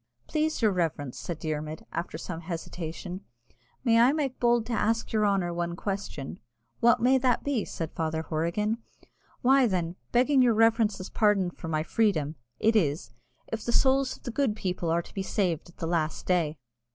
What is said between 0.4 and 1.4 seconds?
your reverence," said